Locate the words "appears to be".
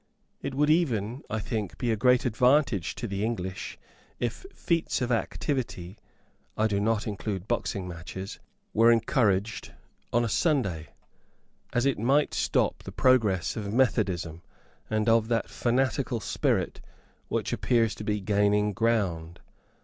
17.53-18.19